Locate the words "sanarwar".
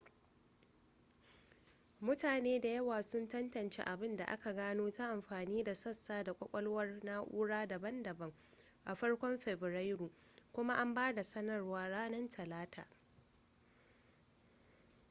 11.23-11.89